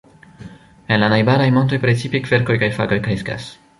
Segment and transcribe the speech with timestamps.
[0.95, 3.51] En la najbaraj montoj precipe kverkoj kaj fagoj kreskas.